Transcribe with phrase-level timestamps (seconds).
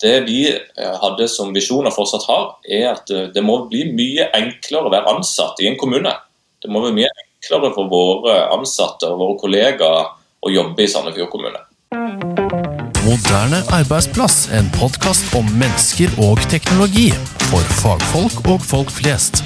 [0.00, 3.84] det vi eh, hadde som visjon og fortsatt har, er at eh, det må bli
[3.92, 6.12] mye enklere å være ansatt i en kommune.
[6.60, 11.32] Det må bli mye enklere for våre ansatte og våre kollegaer å jobbe i Sandefjord
[11.32, 11.60] kommune.
[13.04, 17.10] Moderne arbeidsplass, en podkast om mennesker og teknologi.
[17.50, 19.42] For fagfolk og folk flest.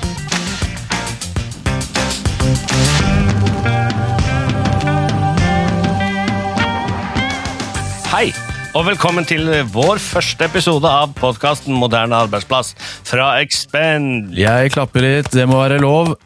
[8.14, 8.28] Hei,
[8.74, 12.72] og velkommen til vår første episode av podkasten Moderne arbeidsplass
[13.06, 14.32] fra Expend.
[14.34, 16.16] Jeg klapper litt, det må være lov.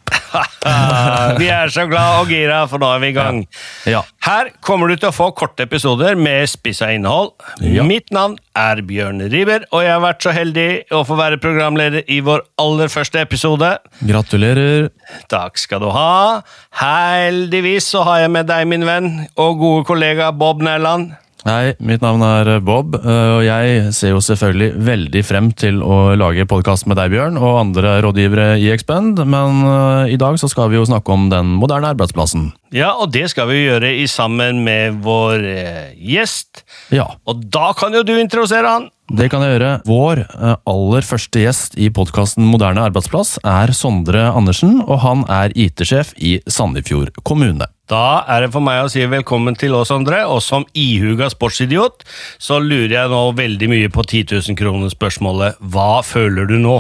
[1.41, 3.43] Vi er så glad og gira, for nå er vi i gang.
[3.89, 4.01] Ja.
[4.25, 7.35] Her kommer du til å få korte episoder med spissa innhold.
[7.65, 7.85] Ja.
[7.85, 12.09] Mitt navn er Bjørn Riiber, og jeg har vært så heldig å få være programleder
[12.09, 13.75] i vår aller første episode.
[14.09, 14.89] Gratulerer.
[15.33, 16.41] Takk skal du ha.
[16.81, 21.17] Heldigvis så har jeg med deg, min venn og gode kollega Bob Nærland.
[21.47, 26.17] Hei, mitt navn er Bob, øh, og jeg ser jo selvfølgelig veldig frem til å
[26.19, 30.51] lage podkast med deg, Bjørn, og andre rådgivere i Expend, men øh, i dag så
[30.51, 32.51] skal vi jo snakke om den moderne arbeidsplassen.
[32.75, 36.65] Ja, og det skal vi gjøre i sammen med vår eh, gjest.
[36.91, 38.91] Ja, Og da kan jo du introdusere han.
[39.09, 39.71] Det kan jeg gjøre.
[39.89, 45.55] Vår øh, aller første gjest i podkasten Moderne arbeidsplass er Sondre Andersen, og han er
[45.57, 47.71] IT-sjef i Sandefjord kommune.
[47.89, 50.21] Da er det for meg å si velkommen til oss, Sondre.
[50.29, 52.05] Og som ihuga sportsidiot
[52.37, 55.63] så lurer jeg nå veldig mye på 10 000 kroner-spørsmålet.
[55.73, 56.77] Hva føler du nå?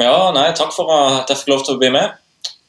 [0.00, 2.18] Ja, nei, Takk for at jeg fikk lov til å bli med.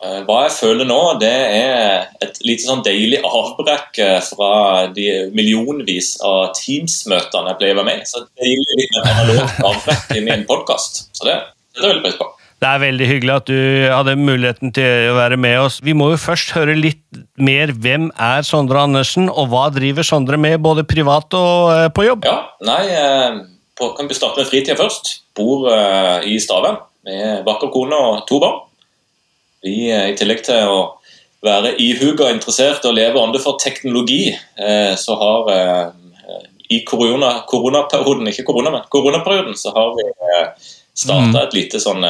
[0.03, 4.51] Eh, Hva jeg føler nå, det er et lite sånn deilig avbrekk eh, fra
[4.91, 8.07] de millionvis av Teams-møtene jeg pleier å være med i.
[8.09, 11.05] Så det er litt mer analogt avbrekk i en podkast.
[11.15, 12.29] Så det setter jeg veldig pris på.
[12.63, 15.81] Det er veldig hyggelig at du hadde muligheten til å være med oss.
[15.83, 17.01] Vi må jo først høre litt
[17.35, 22.07] mer hvem er Sondre Andersen, og hva driver Sondre med, både privat og eh, på
[22.07, 22.27] jobb?
[22.27, 22.37] Ja,
[22.67, 22.83] nei,
[23.79, 25.15] på, kan vi starte med fritida først.
[25.35, 28.61] Bor uh, i Stavern med vakker kone og to barn.
[29.63, 30.79] Vi, eh, I tillegg til å
[31.43, 36.39] være ihuga interessert og leve ånde for teknologi, eh, så har eh,
[36.73, 40.07] i korona, koronaperioden, ikke korona, men koronaperioden, så har vi
[40.97, 42.05] starta et lite sånn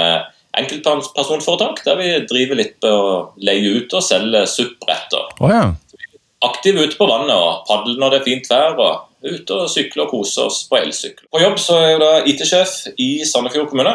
[0.53, 5.33] enkeltpersonforetak der vi driver litt på å leie ut og selge SUP-bretter.
[5.41, 5.65] Oh, ja.
[6.45, 8.77] Aktiv ute på vannet og padle når det er fint vær.
[8.77, 11.29] og Ute og sykle og kose oss på elsykkel.
[11.31, 13.93] På jobb så er jeg da IT-sjef i Sandefjord kommune.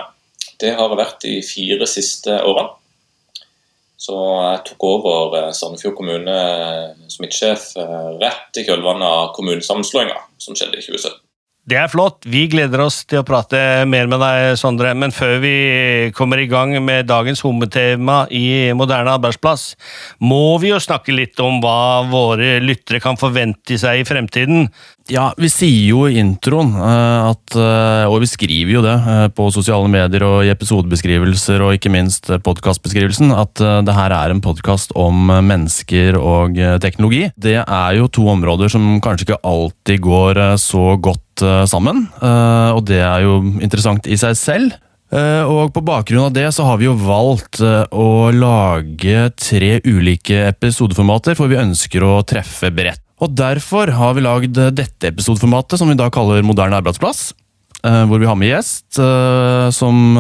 [0.61, 2.78] Det har jeg vært de fire siste årene.
[3.99, 6.35] Så jeg tok over eh, Sandefjord kommune
[7.11, 11.19] som IT-sjef eh, rett i kjølvannet av kommunesammenslåinga som skjedde i 2017.
[11.69, 12.25] Det er flott.
[12.25, 13.59] Vi gleder oss til å prate
[13.91, 14.95] mer med deg, Sondre.
[14.97, 15.57] Men før vi
[16.17, 19.75] kommer i gang med dagens hovedtema i Moderne arbeidsplass,
[20.25, 24.71] må vi jo snakke litt om hva våre lyttere kan forvente seg i fremtiden.
[25.09, 29.29] Ja, vi sier jo i introen, eh, at, eh, og vi skriver jo det eh,
[29.33, 34.45] på sosiale medier og i episodebeskrivelser og ikke minst podkastbeskrivelsen, at det her er en
[34.45, 37.31] podkast om mennesker og teknologi.
[37.41, 42.71] Det er jo to områder som kanskje ikke alltid går så godt eh, sammen, eh,
[42.75, 44.77] og det er jo interessant i seg selv.
[45.09, 50.49] Eh, Og på bakgrunn av det så har vi jo valgt å lage tre ulike
[50.51, 53.01] episodeformater, for vi ønsker å treffe bredt.
[53.21, 57.33] Og derfor har vi lagd dette episodeformatet, som vi da kaller Moderne arbeidsplass.
[57.83, 58.99] Hvor vi har med gjest
[59.75, 60.15] som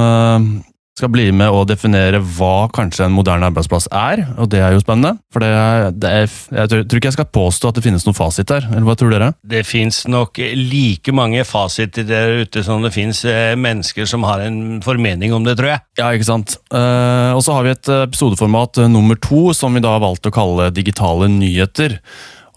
[0.99, 4.25] skal bli med og definere hva kanskje en moderne arbeidsplass er.
[4.39, 5.17] Og det er jo spennende.
[5.33, 8.19] For det er, det er, jeg tror ikke jeg skal påstå at det finnes noen
[8.19, 8.69] fasit der.
[8.73, 9.33] Eller hva tror dere?
[9.49, 13.25] Det fins nok like mange fasiter der ute som det fins
[13.59, 15.85] mennesker som har en formening om det, tror jeg.
[16.01, 16.59] Ja, ikke sant.
[16.75, 20.29] Eh, og så har vi et episodeformat eh, nummer to, som vi da har valgt
[20.29, 21.99] å kalle digitale nyheter.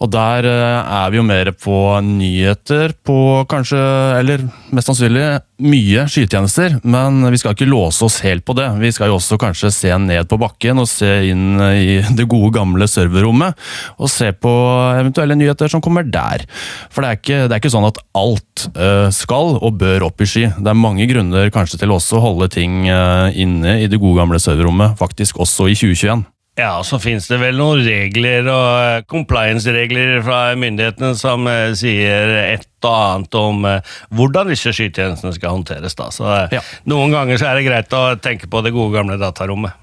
[0.02, 3.16] Og der eh, er vi jo mer på nyheter på
[3.50, 3.78] kanskje,
[4.18, 4.42] eller
[4.74, 5.26] mest sannsynlig,
[5.62, 6.80] mye skytjenester.
[6.82, 8.66] Men vi skal ikke låse oss helt på det.
[8.82, 12.50] Vi skal jo også kanskje se ned på bakken og se inn i det gode
[12.56, 13.58] gamle serverrommet.
[14.02, 14.52] Og se på
[14.98, 16.46] eventuelle nyheter som kommer der.
[16.90, 20.24] For det er ikke, det er ikke sånn at alt eh, skal og bør opp
[20.24, 20.48] i sky.
[20.58, 24.18] Det er mange grunner kanskje til også å holde ting eh, inne i det gode
[24.18, 26.26] gamle serverrommet, faktisk også i 2021.
[26.60, 31.70] Ja, og så finnes det vel noen regler og eh, compliance-regler fra myndighetene som eh,
[31.78, 35.96] sier et og annet om eh, hvordan disse skytjenestene skal håndteres.
[35.96, 36.10] da.
[36.12, 36.60] Så Ja.
[36.90, 39.78] Noen ganger så er det greit å tenke på det gode gamle datarommet.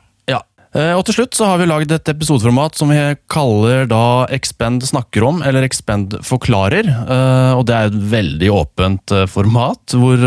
[0.76, 3.00] Eh, Og til slutt så har vi lagd et episodeformat som vi
[3.32, 6.86] kaller da Expend snakker om, eller Expend forklarer.
[6.86, 10.18] Eh, Og det er et veldig åpent eh, format, hvor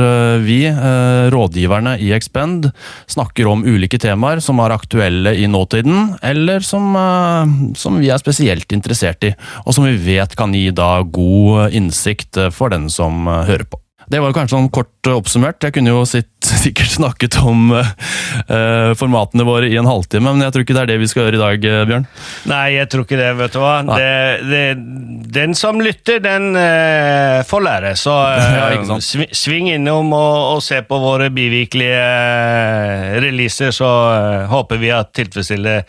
[0.42, 0.60] vi,
[1.32, 2.70] rådgiverne i Expend,
[3.10, 6.94] snakker om ulike temaer som er aktuelle i nåtiden, eller som,
[7.78, 9.34] som vi er spesielt interessert i,
[9.66, 13.81] og som vi vet kan gi da god innsikt for den som hører på.
[14.10, 15.62] Det var kanskje sånn kort oppsummert.
[15.62, 16.30] Jeg kunne jo sitt,
[16.64, 20.90] sikkert snakket om uh, formatene våre i en halvtime, men jeg tror ikke det er
[20.92, 22.06] det vi skal gjøre i dag, Bjørn.
[22.50, 23.74] Nei, jeg tror ikke det, vet du hva.
[23.86, 24.10] Det,
[24.50, 24.62] det,
[25.38, 27.94] den som lytter, den uh, får lære.
[28.00, 32.02] Så uh, ja, sving innom og, og, se på våre bivirkelige
[33.22, 33.88] releaser, så
[34.50, 35.82] håper vi at tilfredsstiller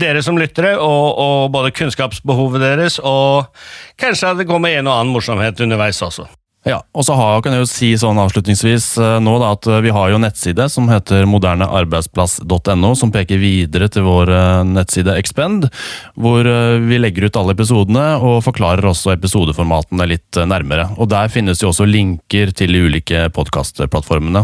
[0.00, 3.50] dere som lyttere, og, og både kunnskapsbehovet deres, og
[4.00, 6.28] kanskje at det kommer en og annen morsomhet underveis også.
[6.64, 9.82] Ja, og så har, kan jeg jo si sånn avslutningsvis eh, nå da, at eh,
[9.84, 15.68] vi har jo nettside som heter modernearbeidsplass.no, som peker videre til vår eh, nettside Expend,
[16.16, 16.48] hvor
[16.88, 20.88] vi legger ut alle episodene og forklarer også episodeformatene litt nærmere.
[20.96, 24.42] Og Der finnes jo også linker til de ulike podkastplattformene,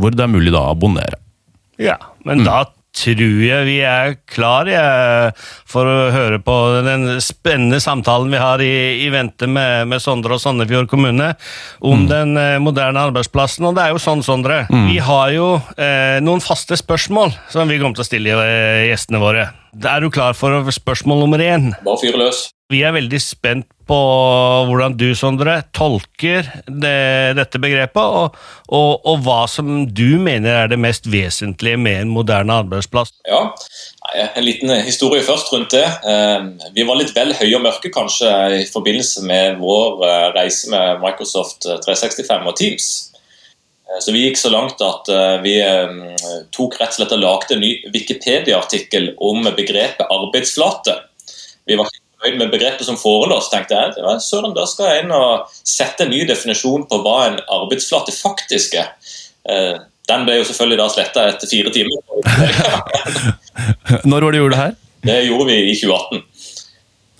[0.00, 1.16] hvor det er mulig da å abonnere.
[1.80, 1.96] Ja,
[2.28, 2.46] men mm.
[2.48, 2.58] da
[2.96, 4.80] tror jeg vi er klare
[5.68, 6.56] for å høre på
[6.86, 8.74] den spennende samtalen vi har i,
[9.06, 11.32] i vente med, med, Sondre og Sandefjord kommune
[11.78, 12.08] om mm.
[12.10, 13.68] den eh, moderne arbeidsplassen.
[13.68, 14.86] Og det er jo sånn, Sondre, mm.
[14.90, 19.22] vi har jo eh, noen faste spørsmål som vi kommer til å stille eh, gjestene
[19.22, 19.50] våre.
[19.80, 21.70] Er du klar for spørsmål nummer én?
[21.84, 22.48] Bare fyr løs.
[22.70, 23.98] Vi er veldig spent på
[24.68, 28.36] hvordan du, Sondre, tolker det, dette begrepet, og,
[28.70, 33.10] og, og, hva som du mener er det mest vesentlige med en moderne arbeidsplass.
[33.26, 33.48] Ja,
[34.36, 35.84] En liten historie først rundt det.
[35.86, 38.30] Eh, vi var litt vel høye og mørke kanskje
[38.60, 42.88] i forbindelse med vår eh, reise med Microsoft 365 og Teams.
[43.90, 45.10] Eh, så Vi gikk så langt at
[45.42, 45.56] vi
[46.54, 51.00] tok rett og slett og lagde en ny Wikipedia-artikkel om begrepet arbeidsflate.
[51.66, 51.90] Vi var
[52.20, 56.04] fornøyd med begrepet som forelå, tenkte jeg ja, søren, da skal jeg inn og sette
[56.04, 58.92] en ny definisjon på hva en arbeidsflate faktisk er.
[59.48, 59.80] Eh,
[60.10, 62.00] den ble jo selvfølgelig da sletta etter fire timer.
[64.10, 64.74] Når var det du gjorde det her?
[65.06, 66.24] Det gjorde vi i 2018.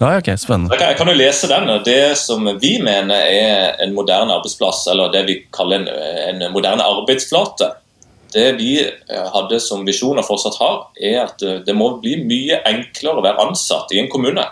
[0.01, 0.77] Ja, ok, spennende.
[0.81, 1.69] Jeg kan, jo lese den.
[1.85, 6.85] Det som vi mener er en moderne arbeidsplass, eller det vi kaller en, en moderne
[6.85, 7.69] arbeidsflate,
[8.33, 12.63] det vi eh, hadde som visjon og fortsatt har, er at det må bli mye
[12.69, 14.45] enklere å være ansatt i en kommune.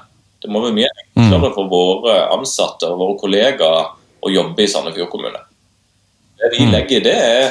[0.43, 3.88] Det må være mye enklere for våre ansatte og våre kollegaer
[4.23, 5.40] å jobbe i Sandefjord kommune.
[6.38, 6.73] Det vi mm.
[6.75, 7.49] legger i det, er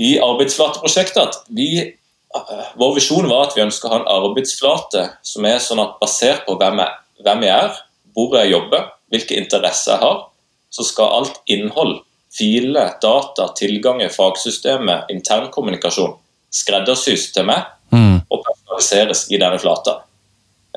[0.00, 5.06] i arbeidsflateprosjektet at vi eh, Vår visjon var at vi ønsker å ha en arbeidsflate
[5.26, 7.80] som er sånn at basert på hvem jeg, hvem jeg er,
[8.14, 10.22] hvor jeg jobber, hvilke interesser jeg har,
[10.70, 11.98] så skal alt innhold,
[12.30, 16.14] filer, data, tilganger, fagsystemet, internkommunikasjon
[16.50, 18.26] skreddersys til meg mm.
[18.28, 20.00] og personaliseres i denne flata.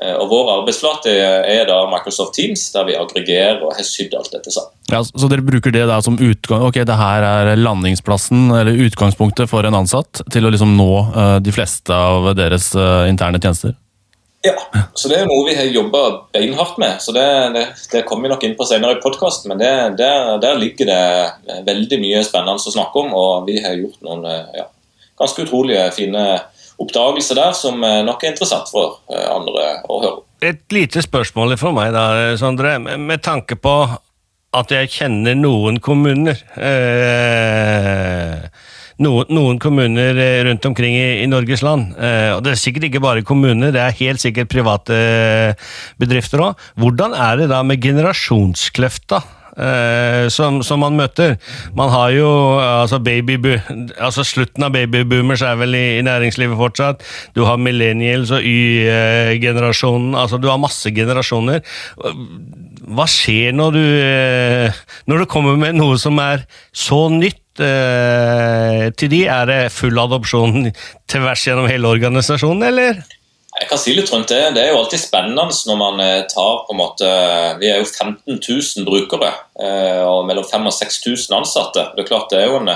[0.02, 4.32] Eh, og Vår arbeidsflate er da Microsoft Teams, der vi aggregerer og har sydd alt
[4.34, 4.74] dette sammen.
[4.90, 9.50] Ja, så dere bruker det der som utgang, ok, det her er landingsplassen eller utgangspunktet
[9.50, 13.78] for en ansatt til å liksom nå uh, de fleste av deres uh, interne tjenester?
[14.44, 14.58] Ja,
[14.92, 16.02] så det er noe vi har jobba
[16.34, 16.98] beinhardt med.
[17.00, 17.24] så Det,
[17.54, 17.62] det,
[17.94, 19.70] det kommer vi nok inn på senere i podkasten, men det,
[20.02, 23.14] der, der, ligger det veldig mye spennende å snakke om.
[23.16, 24.66] Og vi har gjort noen ja,
[25.16, 26.26] ganske utrolige fine
[26.80, 30.24] oppdagelse der som nok er interessant for eh, andre å høre.
[30.44, 32.76] Et lite spørsmål for meg, da, Sondre.
[32.82, 33.74] Med tanke på
[34.54, 38.44] at jeg kjenner noen kommuner eh,
[39.02, 41.94] noen, noen, kommuner rundt omkring i, i Norges land.
[41.98, 44.98] Eh, og Det er sikkert ikke bare kommuner, det er helt sikkert private
[46.00, 46.68] bedrifter òg.
[46.80, 49.22] Hvordan er det da med generasjonskløfta?
[49.56, 51.36] Eh, som, som, man møter.
[51.76, 52.28] Man har jo
[52.58, 57.04] altså, altså Slutten av babyboomers er vel i, i, næringslivet fortsatt.
[57.36, 60.14] Du har millennials og Y-generasjonen.
[60.14, 61.62] altså Du har masse generasjoner.
[62.84, 67.40] Hva skjer når du, eh, når du kommer med noe som er så nytt?
[67.54, 70.72] Eh, til de, Er det full adopsjon
[71.06, 73.04] tvers gjennom hele organisasjonen, eller?
[73.54, 74.40] Jeg kan si litt rundt det.
[74.56, 77.10] Det er jo alltid spennende når man eh, tar på en måte
[77.60, 79.30] Vi er jo 15 000 brukere
[79.62, 81.86] eh, og mellom 5000 og 6000 ansatte.
[81.94, 82.74] Det er klart det er jo en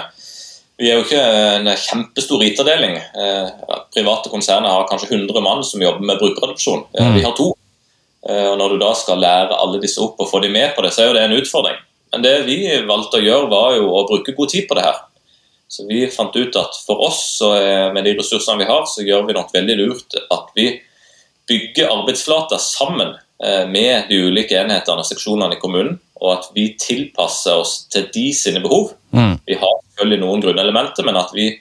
[0.79, 2.93] vi er jo ikke en kjempestor IT-avdeling.
[2.95, 3.49] Eh,
[3.91, 6.85] private konserner har kanskje 100 mann som jobber med brukeradopsjon.
[6.95, 7.17] Mm.
[7.17, 7.49] Vi har to.
[8.29, 10.93] Og Når du da skal lære alle disse opp og få dem med på det,
[10.95, 11.81] så er jo det en utfordring.
[12.13, 15.03] Men det vi valgte å gjøre, var jo å bruke god tid på det her.
[15.69, 17.43] Så vi fant ut at for oss,
[17.93, 20.71] med de ressursene vi har, så gjør vi nok veldig lurt at vi
[21.49, 25.97] bygger arbeidsflater sammen eh, med de ulike enhetene og seksjonene i kommunen.
[26.19, 28.93] Og at vi tilpasser oss til de sine behov.
[29.15, 29.39] Mm.
[29.47, 31.53] Vi har selvfølgelig noen grunnelementer, men at vi,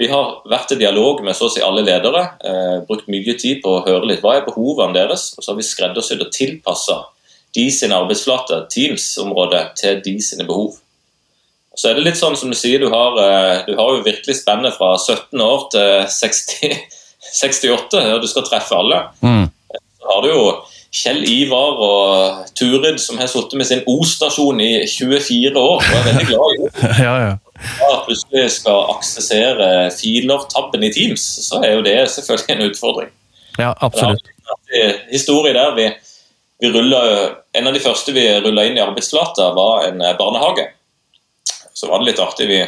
[0.00, 2.24] vi har vært i dialog med så å si alle ledere.
[2.44, 5.60] Eh, brukt mye tid på å høre litt hva er behovene deres, og så har
[5.60, 7.02] vi skreddersydd og tilpassa
[7.52, 10.78] de sine arbeidsflater, Teams-området, til de sine behov.
[11.78, 14.42] Så er det litt sånn som du sier, du har, eh, du har jo virkelig
[14.42, 16.74] spennet fra 17 år til 60,
[17.32, 19.06] 68, og du skal treffe alle.
[19.24, 19.46] Mm.
[19.72, 20.44] Så har du jo
[20.92, 26.04] Kjell Ivar og Turid, som har sittet med sin O-stasjon i 24 år og er
[26.10, 26.90] veldig glad i det.
[27.06, 27.32] ja, ja.
[27.78, 33.12] Ja, plutselig skal aksessere filer-tabben i Teams, så er jo det selvfølgelig en utfordring.
[33.58, 34.28] ja absolutt.
[34.74, 35.88] Ja, historie der vi,
[36.60, 40.70] vi rullet, En av de første vi rulla inn i arbeidsflata, var en barnehage.
[41.82, 42.46] Så var det litt artig.
[42.46, 42.60] Vi,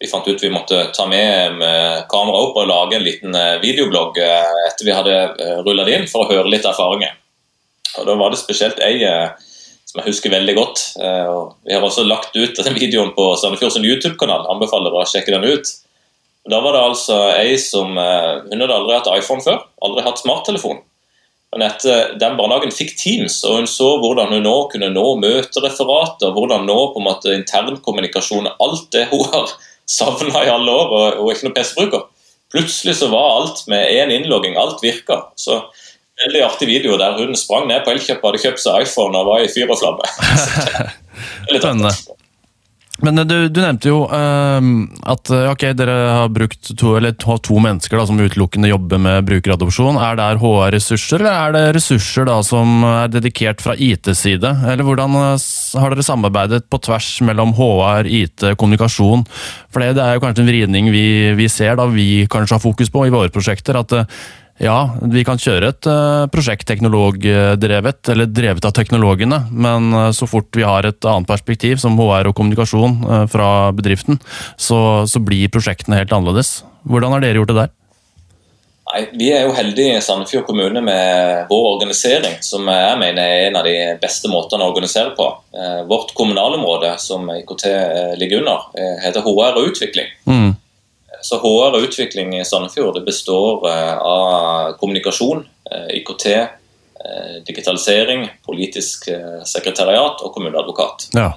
[0.00, 4.20] vi fant ut vi måtte ta med, med kamera opp og lage en liten videoblogg
[4.20, 5.16] etter vi hadde
[5.64, 7.16] rulla det inn, for å høre litt erfaringer.
[7.98, 9.30] Og Da var det spesielt ei eh,
[9.88, 10.82] som jeg husker veldig godt.
[11.02, 11.36] Eh,
[11.66, 14.46] Vi har også lagt ut den videoen på Sandefjord YouTube-kanal.
[14.52, 15.72] Anbefaler å sjekke den ut.
[16.50, 20.22] Da var det altså ei som eh, Hun hadde aldri hatt iPhone før, aldri hatt
[20.22, 20.80] smarttelefon.
[21.50, 26.30] Men etter den barnehagen fikk Teams, og hun så hvordan hun nå kunne nå møtereferater,
[26.36, 29.50] hvordan nå på en måte internkommunikasjon, alt det hun har
[29.98, 32.06] savna i alle år, og, og ikke noen PC-bruker.
[32.50, 35.24] Plutselig så var alt med én innlogging, alt virka.
[35.38, 35.58] Så
[36.26, 39.44] veldig artig video der hun sprang ned på Elkjøp hadde kjøpt seg iPhone og var
[39.44, 40.10] i fyr og flamme.
[41.60, 41.94] Spennende.
[43.02, 44.68] Men eh, du, du, nevnte jo uh,
[45.12, 49.00] at eh, ok, dere har brukt to, eller to, to mennesker da, som utelukkende jobber
[49.02, 49.98] med brukeradopsjon.
[50.00, 54.54] Er det HR-ressurser, eller er det ressurser da, som er dedikert fra IT-side?
[54.72, 59.24] Eller hvordan har dere samarbeidet på tvers mellom HR, IT, kommunikasjon?
[59.70, 61.06] For det, det er jo kanskje en vridning vi,
[61.38, 63.80] vi, ser, da vi kanskje har fokus på i våre prosjekter.
[63.80, 64.20] at uh,
[64.60, 64.76] ja,
[65.08, 70.52] vi kan kjøre et uh, prosjekt teknologdrevet, eller drevet av teknologene, men uh, så fort
[70.56, 74.20] vi har et annet perspektiv, som HR og kommunikasjon uh, fra bedriften,
[74.60, 76.58] så, så, blir prosjektene helt annerledes.
[76.84, 77.72] Hvordan har dere gjort det der?
[78.90, 83.48] Nei, Vi er jo heldige i Sandefjord kommune med vår organisering, som jeg mener er
[83.48, 85.28] en av de beste måtene å organisere på.
[85.88, 87.68] Vårt kommunalområde, som IKT
[88.18, 88.66] ligger under,
[89.04, 90.10] heter HR og utvikling.
[90.26, 90.50] Mm.
[91.22, 98.26] Så HR og utvikling i Sandefjord det består eh, av kommunikasjon, eh, IKT, eh, digitalisering,
[98.46, 99.08] politisk
[99.46, 101.10] sekretariat og kommuneadvokat.
[101.16, 101.32] Ja.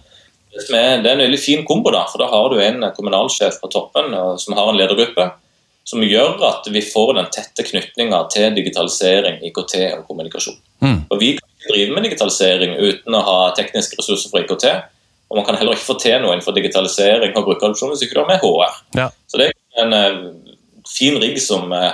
[0.54, 4.13] Det er en veldig fin kombo, da, for da har du en kommunalsjef på toppen
[4.38, 5.32] som har en ledergruppe
[5.84, 10.60] som gjør at vi får den tette knytninga til digitalisering, IKT og kommunikasjon.
[10.84, 11.00] Mm.
[11.10, 14.68] Og Vi kan ikke drive med digitalisering uten å ha tekniske ressurser for IKT.
[15.34, 18.22] Og man kan heller ikke få til noe innenfor digitalisering og brukeradopsjon hvis ikke du
[18.22, 18.80] har med HR.
[19.00, 19.10] Ja.
[19.28, 19.50] Så det
[19.82, 20.32] en uh,
[20.89, 21.94] fin rigg som uh,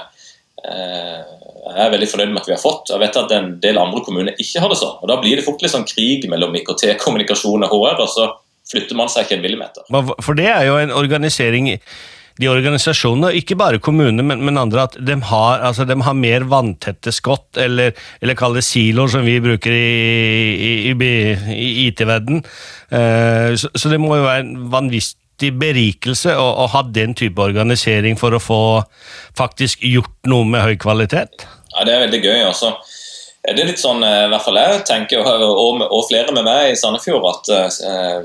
[1.70, 2.92] jeg er veldig fornøyd med at vi har fått.
[2.92, 4.98] Jeg vet at en del andre kommuner ikke har det sånn.
[5.00, 8.30] og Da blir det fort litt sånn krig mellom IKT, kommunikasjon og HR, og så
[8.70, 9.86] flytter man seg ikke en millimeter.
[10.26, 11.74] For det er jo en organisering
[12.40, 16.46] de organisasjonene, ikke bare kommunene, men, men, andre, at de har, altså, de har mer
[16.48, 17.92] vanntette skott, eller,
[18.24, 19.90] eller kall det siloer, som vi bruker i,
[20.56, 21.10] i, i,
[21.52, 22.46] i IT-verdenen.
[22.88, 27.16] Uh, så, så, det må jo være en vanvittig vanvittig berikelse å, å, ha den
[27.16, 28.84] type organisering for å få
[29.38, 31.46] faktisk gjort noe med høy kvalitet?
[31.76, 32.44] Ja, Det er veldig gøy.
[32.50, 32.78] også.
[33.44, 36.72] Det er litt sånn, eh, i hvert fall jeg tenker, og, og flere med meg
[36.72, 37.50] i Sandefjord, at
[37.88, 38.22] eh,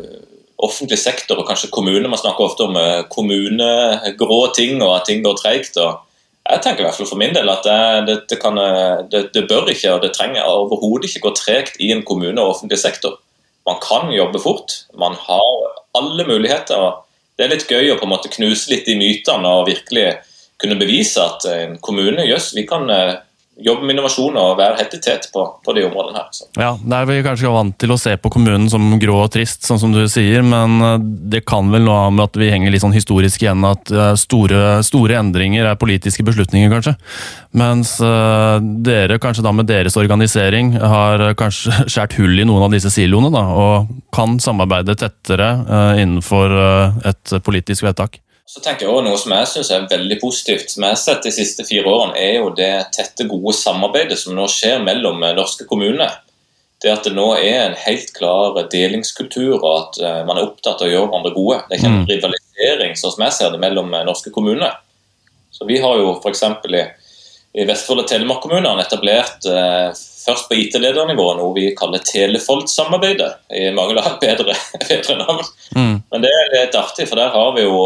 [0.59, 5.23] offentlig sektor og kanskje kommune Man snakker ofte om eh, kommunegrå ting og at ting
[5.23, 5.77] går treigt.
[5.77, 7.65] Jeg tenker i hvert fall for min del at
[8.07, 11.79] det, det, kan, eh, det, det bør ikke og det trenger overhodet ikke gå tregt
[11.79, 13.21] i en kommune og offentlig sektor.
[13.65, 14.83] Man kan jobbe fort.
[14.99, 17.04] Man har alle muligheter
[17.37, 20.07] det er litt gøy å på en måte knuse litt i mytene og virkelig
[20.63, 23.17] kunne bevise at en kommune jøss, vi kan eh,
[23.63, 26.31] jobbe med innovasjon og være helt i tet på, på, de områdene her.
[26.35, 26.47] Så.
[26.59, 29.63] Ja, Der er vi kanskje vant til å se på kommunen som grå og trist,
[29.67, 30.97] sånn som du sier, men eh,
[31.35, 34.81] det kan vel noe med at vi henger litt sånn historisk igjen, at eh, store,
[34.87, 36.97] store endringer er politiske beslutninger, kanskje.
[37.55, 42.75] Mens uh, dere, kanskje da med deres organisering, har kanskje skjært hull i noen av
[42.75, 45.53] disse siloene, da, og kan samarbeide tettere
[46.01, 46.53] innenfor
[47.07, 48.19] et politisk vedtak.
[48.45, 51.25] Så tenker jeg også Noe som jeg synes er veldig positivt, som jeg har sett
[51.25, 55.37] de siste fire årene, er jo det tette, gode samarbeidet som nå skjer mellom eh,
[55.37, 56.21] norske kommuner.
[56.85, 60.83] Det at det nå er en helt klar delingskultur, og at eh, man er opptatt
[60.83, 61.63] av å gjøre hverandre gode.
[61.65, 62.11] Det er ikke en mm.
[62.11, 64.77] rivalisering sånn som jeg ser det, mellom eh, norske kommuner.
[65.55, 66.45] Så Vi har jo f.eks.
[66.45, 66.83] i,
[67.63, 73.31] i Vestfold og Telemark-kommunene etablert eh, først på IT-ledernivå noe vi kaller Telefold-samarbeidet.
[73.57, 75.49] I mangel av bedre, bedre navn.
[75.73, 75.97] Mm.
[76.13, 77.81] Men det er litt artig, for der har vi jo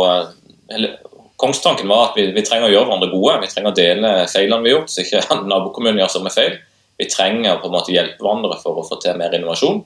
[1.39, 3.37] Kongstanken var at vi, vi, trenger å gjøre hverandre gode.
[3.45, 5.23] Vi trenger å dele feilene vi har gjort, så ikke
[5.53, 6.59] nabokommunen gjør samme feil.
[6.99, 9.85] Vi trenger på en måte hjelpe hverandre for å få til mer innovasjon.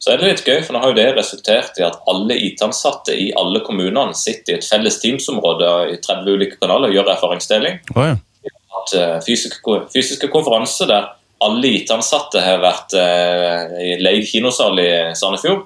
[0.00, 3.12] Så er det litt gøy, for nå har jo det resultert i at alle IT-ansatte
[3.12, 7.82] i alle kommunene sitter i et felles Teams-område i 30 ulike kanaler og gjør erfaringsdeling.
[7.92, 8.14] Oh, ja.
[8.40, 11.10] Vi har hatt uh, fysiske, fysiske konferanser der
[11.44, 15.62] alle IT-ansatte har vært eh, i leid kinosal i Sandefjord.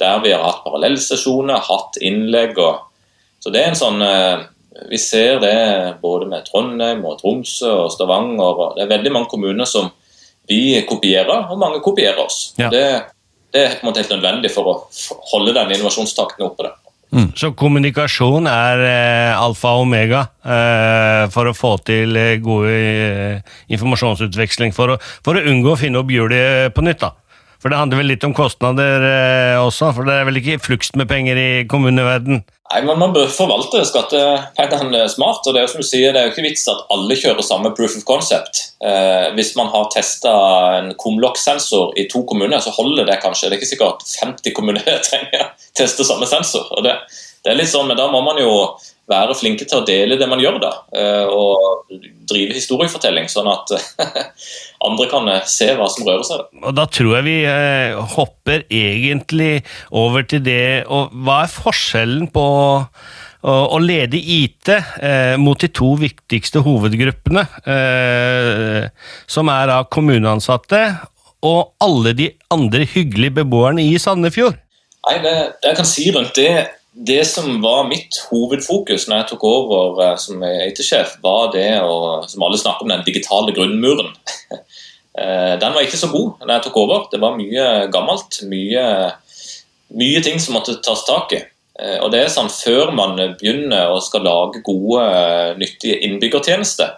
[0.00, 2.87] Der vi har hatt parallellsesjoner, hatt innlegg og
[3.42, 4.46] så det er en sånn eh,
[4.88, 5.54] Vi ser det
[6.02, 8.60] både med Trondheim og Tromsø og Stavanger.
[8.62, 9.88] og Det er veldig mange kommuner som
[10.48, 12.52] vi kopierer, og mange kopierer oss.
[12.60, 12.70] Ja.
[12.70, 12.84] Det,
[13.52, 14.76] det er på en måte helt nødvendig for å
[15.32, 16.68] holde den innovasjonstakten oppe.
[16.68, 16.76] Da.
[17.40, 23.54] Så kommunikasjon er eh, alfa og omega eh, for å få til eh, gode eh,
[23.72, 27.00] informasjonsutveksling, for å, for å unngå å finne opp hjulet på nytt.
[27.00, 27.14] da.
[27.58, 31.00] For det handler vel litt om kostnader eh, også, for det er vel ikke flukst
[31.00, 32.44] med penger i kommuneverden?
[32.68, 35.46] Nei, men Man bør forvalte skattepengene smart.
[35.46, 37.46] og Det er jo som du sier, det er jo ikke vits at alle kjører
[37.46, 38.60] samme proof of concept.
[38.84, 40.34] Eh, hvis man har testa
[40.76, 43.48] en Comlock-sensor i to kommuner, så holder det kanskje.
[43.48, 46.68] Det er ikke sikkert at 50 kommuner trenger å teste samme sensor.
[46.76, 46.98] og det,
[47.44, 48.52] det er litt sånn, men Da må man jo
[49.08, 51.92] være flinke til å dele det man gjør, da, eh, og
[52.28, 53.72] drive historiefortelling, sånn at
[54.88, 56.44] andre kan eh, se hva som rører seg.
[56.60, 62.28] Og da tror jeg vi eh, hopper egentlig over til det og Hva er forskjellen
[62.34, 62.44] på
[63.48, 68.88] å, lede IT eh, mot de to viktigste hovedgruppene, eh,
[69.30, 70.82] som er av kommuneansatte
[71.46, 74.58] og alle de andre hyggelige beboerne i Sandefjord?
[75.06, 76.50] Nei, det, det jeg kan si rundt det
[76.92, 82.24] Det som var mitt hovedfokus når jeg tok over eh, som IT-sjef, var det å,
[82.28, 84.14] som alle snakker om, den digitale grunnmuren.
[85.18, 87.06] Eh, den var ikke så god når jeg tok over.
[87.10, 88.36] Det var mye gammelt.
[88.46, 88.84] Mye,
[89.98, 91.40] mye ting som måtte tas tak i.
[91.74, 95.02] Eh, Og det er sånn, Før man begynner å skal lage gode,
[95.58, 96.92] nyttige innbyggertjenester,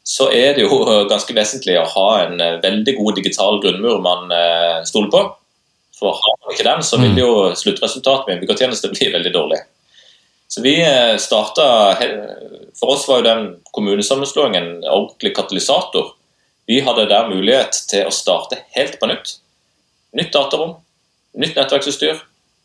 [0.00, 0.78] så er det jo
[1.12, 4.32] ganske vesentlig å ha en veldig god digital grunnmur man
[4.88, 5.22] stoler på.
[5.94, 9.60] For har vi ikke den, så vil jo sluttresultatet med innbyggertjeneste bli veldig dårlig.
[10.48, 10.74] Så vi
[11.18, 11.96] starta
[12.78, 16.12] For oss var jo den kommunesammenslåingen en ordentlig katalysator.
[16.66, 19.36] Vi hadde der mulighet til å starte helt på nytt.
[20.14, 20.76] Nytt datarom,
[21.38, 22.22] nytt nettverksutstyr.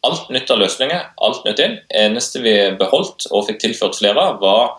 [0.07, 1.75] Alt nytt av løsninger, alt nytt inn.
[1.91, 4.77] Eneste vi beholdt og fikk tilført flere av, var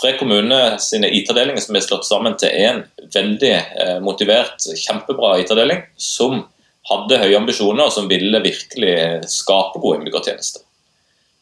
[0.00, 2.82] tre kommuner sine IT-avdelinger som ble slått sammen til én
[3.14, 6.42] veldig eh, motivert, kjempebra IT-avdeling som
[6.88, 8.96] hadde høye ambisjoner og som ville virkelig
[9.30, 10.64] skape gode innbyggertjenester.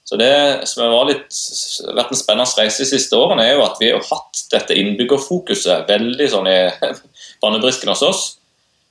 [0.07, 3.91] Så Det som har vært, en spennende reise de siste årene, er jo at vi
[3.91, 6.59] har hatt dette innbyggerfokuset veldig sånn i
[7.43, 8.23] bannebrisken hos oss.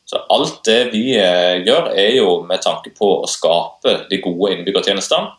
[0.05, 4.57] Så alt det vi eh, gjør, er jo med tanke på å skape de gode
[4.57, 5.31] innbyggertjenestene.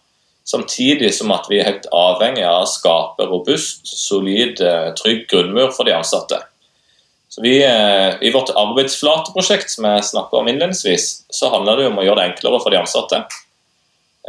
[0.46, 5.72] Samtidig som at vi er helt avhengig av å skape robust, solid, eh, trygg grunnmur
[5.76, 6.40] for de ansatte.
[7.36, 11.98] Så vi, eh, I vårt arbeidsflateprosjekt som jeg snakka om innledningsvis, så handler det om
[12.00, 13.18] å gjøre det enklere for de ansatte.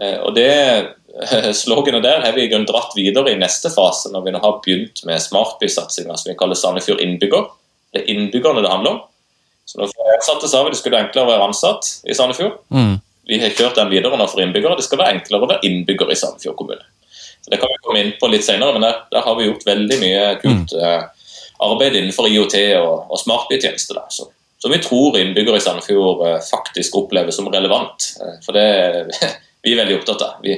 [0.01, 4.11] Eh, Og det eh, sloganet der har vi i grunnen dratt videre i neste fase,
[4.11, 7.47] når vi nå har begynt med smartby-satsinga som vi kaller Sandefjord innbygger.
[7.95, 9.01] Det er innbyggerne det handler om.
[9.63, 12.59] Så når vi ansatte sa vi det skulle være enklere å være ansatt i Sandefjord.
[12.75, 12.97] Mm.
[13.31, 14.75] Vi har kjørt den videre nå for innbyggere.
[14.75, 16.83] Det skal være enklere å være innbygger i Sandefjord kommune.
[17.39, 19.63] Så Det kan vi komme inn på litt senere, men der, der har vi gjort
[19.63, 21.07] veldig mye kult eh,
[21.63, 23.99] arbeid innenfor IOT og, og smartbytjenester.
[24.57, 28.11] Som vi tror innbyggere i Sandefjord eh, faktisk opplever som relevant.
[28.21, 28.67] Eh, for det
[29.63, 30.37] vi er veldig opptatt av.
[30.43, 30.57] Vi,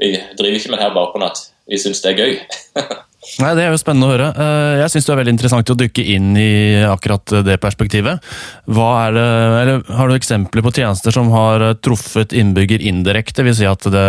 [0.00, 2.40] vi driver ikke med det her bare på at vi syns det er gøy.
[3.40, 4.28] Nei, Det er jo spennende å høre.
[4.32, 8.22] Eh, Jeg syns det er veldig interessant å dykke inn i akkurat det perspektivet.
[8.70, 13.44] Er det, Har du eksempler på tjenester som har eh, truffet innbygger indirekte?
[13.44, 14.06] Vil si at det,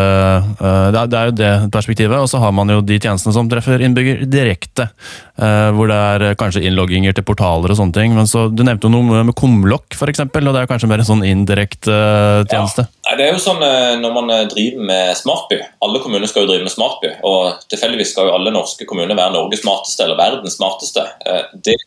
[0.63, 3.79] eh, det er- jo det perspektivet, og så har man jo de tjenestene som treffer
[3.83, 4.89] innbygger direkte.
[5.37, 8.15] eh, Hvor det er eh, kanskje innlogginger til portaler og sånne ting.
[8.15, 11.05] Men så, Du nevnte jo noe med kumlokk, f.eks., og det er kanskje mer en
[11.11, 12.87] sånn indirekte eh, tjeneste?
[12.87, 15.57] Nei, det er jo sånn eh, når man eh, driver med smartby.
[15.85, 17.13] Alle kommuner skal jo drive med smartby.
[17.27, 21.07] Og tilfeldigvis skal jo alle norske kommuner være Norges smarteste eller verdens smarteste.
[21.25, 21.77] Eh, Det,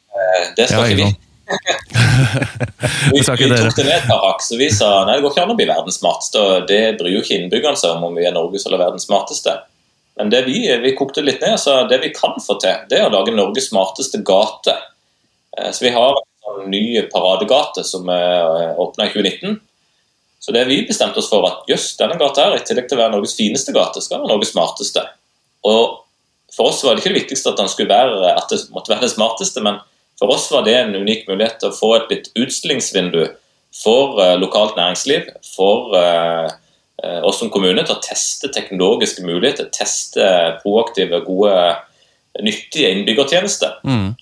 [0.57, 1.13] det skal Ja, ikke vi.
[3.13, 5.43] Vi, vi tok det ned til par hakk, så vi sa nei, det går ikke
[5.43, 6.41] an å bli verdens smarteste.
[6.41, 9.53] og Det bryr jo ikke innbyggerne seg om om vi er Norges eller verdens smarteste.
[10.17, 13.09] Men det vi, vi kokte litt ned, så det vi kan få til, det er
[13.09, 14.77] å lage Norges smarteste gate.
[15.69, 19.61] Så vi har en sånn ny paradegate som åpna i 2019.
[20.45, 23.01] Så det vi bestemte oss for at jøss, denne gata her, i tillegg til å
[23.01, 25.01] være Norges fineste gate, skal være Norges smarteste.
[25.65, 26.03] Og
[26.53, 29.07] for oss var det ikke det viktigste at, den skulle være, at det måtte være
[29.07, 29.79] det smarteste, men
[30.21, 33.23] for oss var det en unik mulighet til å få et litt utstillingsvindu
[33.75, 36.51] for uh, lokalt næringsliv, for uh,
[37.01, 40.27] uh, oss som kommune, til å teste teknologiske muligheter, teste
[40.61, 41.57] proaktive, gode,
[42.45, 43.81] nyttige innbyggertjenester.
[43.89, 44.13] Mm.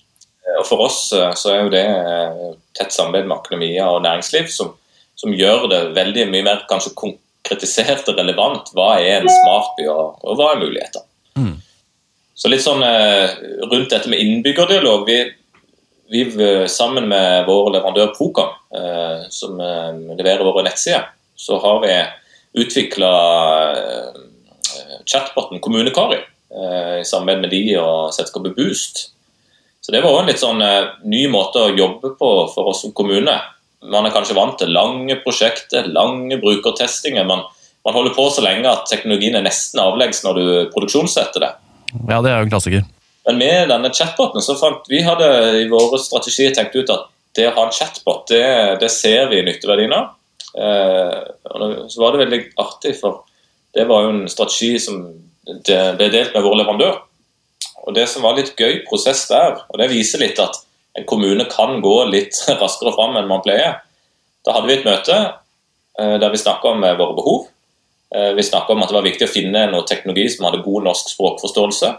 [0.61, 1.83] Og For oss så er jo det
[2.77, 4.71] tett samarbeid med akademia og næringsliv som,
[5.15, 8.71] som gjør det veldig mye mer kanskje konkretisert og relevant.
[8.75, 11.05] Hva er en smartby, og, og hva er muligheter?
[11.39, 11.55] Mm.
[12.33, 13.37] Så litt sånn eh,
[13.69, 15.05] rundt dette med innbyggerdialog.
[15.07, 15.19] Vi,
[16.13, 21.95] vi eh, sammen med vår leverandør Procom, eh, som leverer våre nettsider, så har vi
[22.63, 23.13] utvikla
[25.05, 29.09] chatboten Kommunekari eh, i samarbeid med de og selskapet Boost.
[29.81, 30.61] Så det var også en litt sånn
[31.11, 33.35] ny måte å jobbe på for oss som kommune.
[33.91, 37.25] Man er kanskje vant til lange prosjekter, lange brukertestinger.
[37.27, 37.43] Man,
[37.83, 41.53] man holder på så lenge at teknologien er nesten avleggs når du produksjonssetter det.
[42.09, 42.85] Ja, det er jo en klassiker.
[43.27, 45.27] Men med denne chatboten så fant vi hadde
[45.61, 49.41] i våre strategier tenkt ut at det å ha en chatbot, det, det ser vi
[49.45, 50.11] nytteverdien av.
[50.53, 53.23] Eh, så var det veldig artig, for
[53.73, 54.99] det var jo en strategi som
[55.43, 56.99] ble delt med vår leverandør.
[57.83, 60.61] Og Det som var litt gøy prosess der, og det viser litt at
[60.93, 63.81] en kommune kan gå litt raskere fram enn man pleier.
[64.45, 67.49] Da hadde vi et møte eh, der vi snakka om eh, våre behov.
[68.13, 70.89] Eh, vi snakka om at det var viktig å finne noe teknologi som hadde god
[70.89, 71.93] norsk språkforståelse.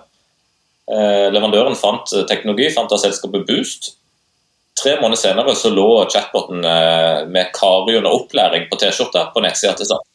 [0.84, 3.94] Leverandøren fant teknologi, fant av selskapet Boost.
[4.76, 9.88] Tre måneder senere så lå chatboten med Kari under opplæring på T-skjorta på nettsida til
[9.88, 10.12] Statens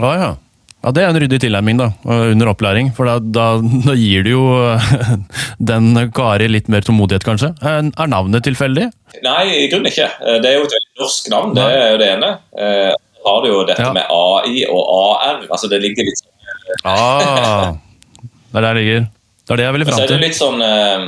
[0.00, 0.30] Ah, ja.
[0.82, 2.90] Ja, Det er en ryddig tilnærming da, under opplæring.
[2.96, 3.46] For da, da,
[3.86, 4.42] da gir du jo
[5.72, 7.52] den Kari litt mer tålmodighet, kanskje.
[7.62, 8.88] Er navnet tilfeldig?
[9.22, 10.08] Nei, i grunnen ikke.
[10.42, 12.34] Det er jo et veldig norsk navn, det er jo det ene.
[13.22, 13.92] Så har du jo dette ja.
[13.94, 15.42] med AI og AR.
[15.48, 17.74] altså Det ligger litt sånn ah,
[18.50, 19.04] Det er der det ligger.
[19.42, 20.08] Det er det jeg ville fram til.
[20.08, 21.04] Så er det litt sånn eh,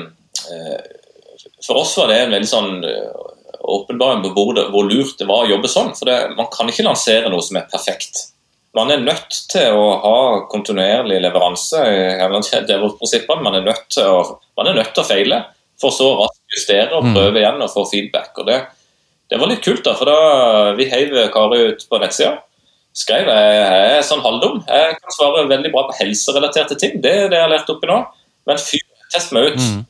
[0.55, 3.33] eh, For oss var det en veldig sånn åpenbar
[3.65, 5.95] åpenbaring på hvor, hvor, lurt det var å jobbe sånn.
[5.97, 8.27] For det, man kan ikke lansere noe som er perfekt
[8.75, 11.83] man er nødt til å ha kontinuerlig leveranse.
[11.85, 13.29] Det er vårt prinsipp.
[13.31, 15.45] Man er, nødt til å, man er nødt til å feile
[15.81, 17.15] for så raskt justere og mm.
[17.15, 18.33] prøve igjen og få feedback.
[18.43, 18.59] Og det,
[19.31, 22.35] det var litt kult, da, for da vi heiv Kari ut på nettsida,
[22.95, 24.61] skrev jeg jeg er sånn halvdum.
[24.67, 27.01] Jeg kan svare veldig bra på helserelaterte ting.
[27.03, 28.01] Det er det jeg har lært oppi nå.
[28.49, 28.85] Men fyr,
[29.15, 29.63] test meg ut.
[29.63, 29.83] Mm.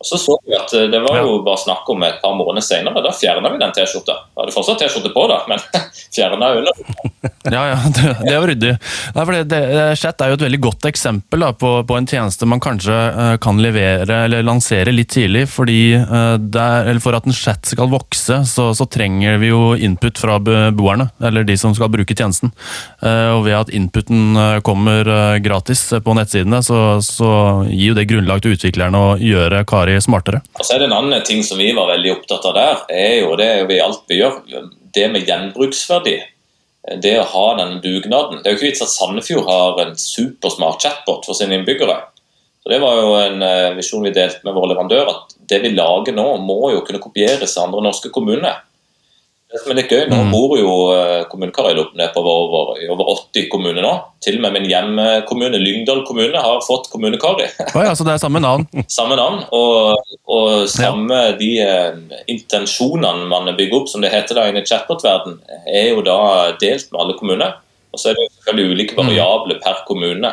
[0.00, 2.64] Og Så så vi at eh, det var jo bare snakk om et par måneder
[2.64, 3.02] senere.
[3.04, 4.14] Da fjerna vi den T-skjorta.
[4.38, 5.60] Hadde fortsatt T-skjorte på, da, men
[6.16, 6.78] fjerna under.
[7.56, 8.70] ja, ja, det, det var ryddig.
[9.12, 12.48] For det, det, Chat er jo et veldig godt eksempel da, på, på, en tjeneste
[12.48, 15.44] man kanskje uh, kan levere eller lansere litt tidlig.
[15.52, 20.16] fordi uh, der, For at en chat skal vokse, så, så, trenger vi jo input
[20.18, 21.10] fra beboerne.
[21.20, 22.54] Eller de som skal bruke tjenesten.
[23.04, 24.32] Uh, og ved at inputen
[24.64, 25.04] kommer
[25.44, 27.30] gratis på nettsidene, så, så
[27.68, 30.42] gir jo det grunnlag til utviklerne å gjøre Kari være smartere.
[30.58, 33.16] Og så er det En annen ting som vi var veldig opptatt av der, er
[33.20, 34.40] jo det vi alt vi gjør,
[34.94, 36.16] det med gjenbruksverdi.
[37.02, 38.40] Det å ha den dugnaden.
[38.40, 41.98] Det er jo ikke vits at Sandefjord har en supersmart chatbot for sine innbyggere.
[42.62, 45.74] Så Det var jo en eh, visjon vi delte med vår leverandør, at det vi
[45.76, 48.64] lager nå, må jo kunne kopieres av andre norske kommuner.
[49.50, 50.28] Det som er litt gøy, Nå mm.
[50.30, 50.72] bor jo
[51.26, 53.92] kommunekarene kommunekarer ned på over, over 80 kommuner nå.
[54.22, 57.48] Til og med min hjemkommune, Lyngdal kommune, har fått kommunekari.
[57.74, 58.68] Oh ja, så det er samme navn?
[58.98, 61.32] samme navn, og, og samme ja.
[61.40, 66.20] de uh, intensjonene man bygger opp, som det heter da i chatbot-verden, er jo da
[66.62, 67.58] delt med alle kommuner.
[67.90, 69.64] Og så er det selvfølgelig ulike variable mm.
[69.66, 70.30] per kommune.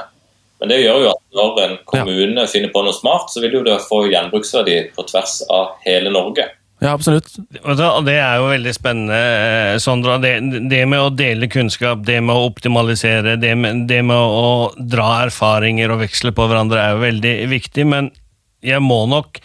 [0.61, 2.49] Men det gjør jo at når en kommune ja.
[2.49, 6.51] finner på noe smart, så vil jo det få gjenbruksverdi på tvers av hele Norge.
[6.77, 7.31] Ja, absolutt.
[7.49, 10.19] Det er jo veldig spennende, eh, Sondra.
[10.21, 10.35] Det,
[10.69, 15.23] det, med å dele kunnskap, det med å optimalisere, det med, det med å dra
[15.23, 18.11] erfaringer og veksle på hverandre er jo veldig viktig, men
[18.65, 19.41] jeg må nok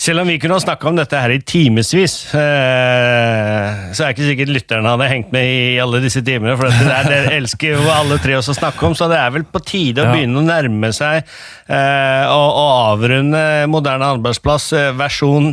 [0.00, 4.14] selv om vi kunne ha snakka om dette her i timevis, eh, så er det
[4.14, 6.54] ikke sikkert lytterne hadde hengt med i alle disse timene.
[6.56, 9.34] For det er det elsker jo alle tre oss å snakke om, så det er
[9.34, 12.62] vel på tide å begynne å nærme seg eh, og,
[12.94, 15.52] avrunde Moderne arbeidsplass versjon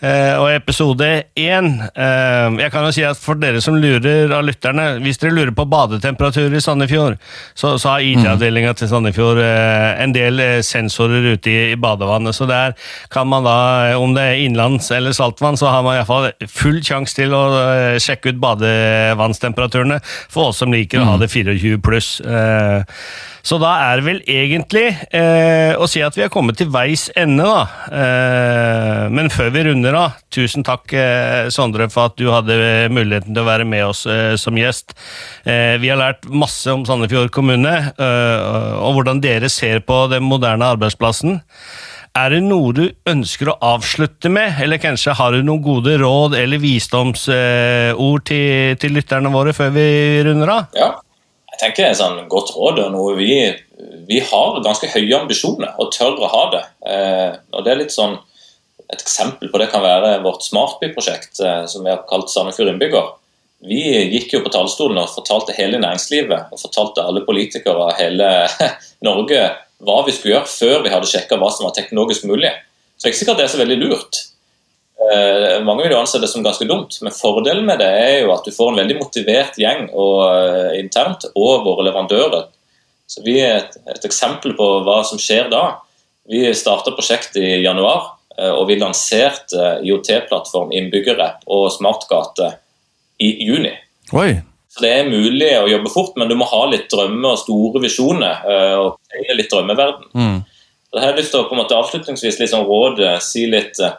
[0.00, 4.86] og episode én uh, Jeg kan jo si at For dere som lurer av lytterne,
[5.04, 7.18] hvis dere lurer på badetemperaturer i Sandefjord,
[7.54, 12.36] så, så har IT-avdelinga til Sandefjord uh, en del sensorer ute i, badevannet.
[12.36, 12.76] Så der
[13.12, 13.56] kan man da,
[14.00, 17.42] om det er innlands eller saltvann, så har man iallfall full sjanse til å
[18.00, 21.24] sjekke ut badevannstemperaturene for oss som liker å ha mm.
[21.24, 22.14] det 24 pluss.
[23.46, 24.84] Så da er det vel egentlig
[25.16, 27.62] eh, å si at vi er kommet til veis ende, da.
[27.88, 32.56] Eh, men før vi runder av, tusen takk, eh, Sondre, for at du hadde
[32.92, 34.94] muligheten til å være med oss eh, som gjest.
[35.44, 38.48] Eh, vi har lært masse om Sandefjord kommune, eh,
[38.80, 41.40] og hvordan dere ser på den moderne arbeidsplassen.
[42.18, 46.34] Er det noe du ønsker å avslutte med, eller kanskje har du noen gode råd
[46.40, 49.86] eller visdomsord til, til lytterne våre før vi
[50.26, 50.74] runder av?
[50.74, 50.96] Ja
[51.60, 53.34] jeg tenker det er sånn godt råd og noe vi,
[54.08, 56.62] vi har ganske høye ambisjoner og tør å ha det.
[56.88, 58.16] Eh, og det er litt sånn
[58.90, 63.12] Et eksempel på det kan være vårt Smartby-prosjekt, eh, som vi har kalt Sandefjord innbygger.
[63.70, 63.82] Vi
[64.14, 68.30] gikk jo på talerstolen og fortalte hele næringslivet og fortalte alle politikere og hele
[69.06, 69.42] Norge
[69.84, 72.52] hva vi skulle gjøre før vi hadde sjekka hva som var teknologisk mulig.
[72.96, 74.22] Så det er ikke sikkert det er så veldig lurt.
[75.00, 78.34] Eh, mange vil jo anse det som ganske dumt, men fordelen med det er jo
[78.34, 82.50] at du får en veldig motivert gjeng og, uh, internt, og våre leverandører.
[83.08, 85.80] Så Vi er et, et, eksempel på hva som skjer da.
[86.28, 88.19] Vi starta prosjektet i januar.
[88.38, 92.54] Eh, og vi lanserte IOT-plattform, innbyggerapp og smartgate
[93.20, 93.72] i juni.
[94.12, 94.40] Oi.
[94.70, 97.82] Så Det er mulig å jobbe fort, men du må ha litt drømmer og store
[97.82, 98.44] visjoner.
[98.46, 100.12] eh, og tegne litt drømmeverden.
[100.14, 100.44] Mm.
[100.90, 103.78] Så jeg har lyst til å på en måte avslutningsvis liksom råde, eh, si litt
[103.80, 103.98] eh,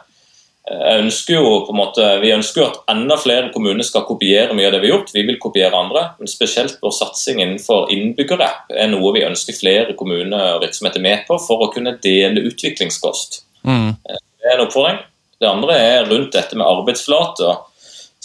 [0.62, 4.54] jeg ønsker jo på en måte, Vi ønsker jo at enda flere kommuner skal kopiere
[4.54, 5.12] mye av det vi har gjort.
[5.12, 9.96] Vi vil kopiere andre, men spesielt vår satsing innenfor innbyggerapp er noe vi ønsker flere
[9.98, 13.42] kommuner og virksomheter med på for å kunne dele utviklingskost.
[13.64, 13.96] Mm.
[14.06, 14.98] Det er en oppfordring.
[15.40, 17.56] Det andre er rundt dette med arbeidsflater.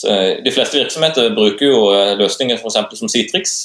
[0.07, 2.69] Eh, de fleste virksomheter bruker jo eh, løsninger for
[2.99, 3.55] som Citrix.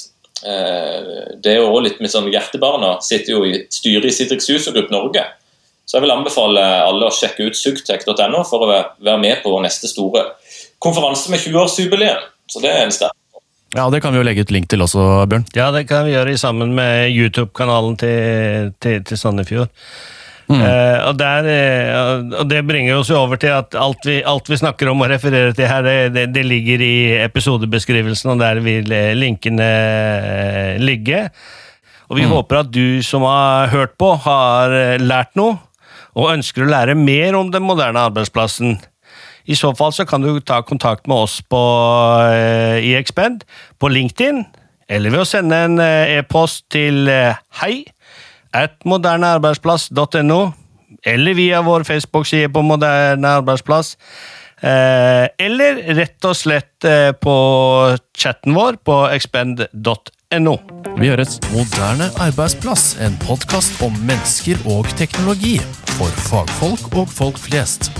[0.43, 4.49] Eh, Det er jo også litt med sånn Hjertebarna sitter jo i styret i Citrix
[4.73, 5.25] gruppe Norge.
[5.85, 9.51] Så jeg vil anbefale alle å sjekke ut sugtech.no for å være- være med på
[9.51, 10.23] vår neste store
[10.79, 12.23] konferanse med 20-årsjubileum.
[12.47, 13.11] Så det er en sterk
[13.75, 15.45] Ja, det kan vi jo legge ut link til også, Bjørn.
[15.55, 19.67] Ja, det kan vi gjøre sammen med YouTube-kanalen til, til, til Sandefjord.
[20.61, 24.49] Eh, og, der, eh, og det bringer oss jo over til at alt vi, alt
[24.49, 28.61] vi snakker om og refererer til her, det, det, det ligger i episodebeskrivelsen, og der
[28.65, 29.69] vil eh, linkene
[30.81, 31.27] ligge.
[32.11, 35.57] Og vi håper at du som har hørt på, har lært noe,
[36.13, 38.75] og ønsker å lære mer om den moderne arbeidsplassen.
[39.49, 41.61] I så fall så kan du ta kontakt med oss på,
[42.83, 43.47] i Expend,
[43.81, 44.43] på LinkedIn,
[44.93, 47.09] eller ved å sende en e-post til
[47.63, 47.73] hei
[48.53, 50.41] at modernearbeidsplass.no,
[51.05, 53.97] eller via vår Facebook-side på Moderne Arbeidsplass,
[54.61, 57.35] eh, eller rett og slett eh, på
[58.17, 60.57] chatten vår på expend.no.
[60.97, 61.39] Vi høres.
[61.53, 65.57] Moderne arbeidsplass, en podkast om mennesker og teknologi.
[65.97, 67.91] For fagfolk og folk flest.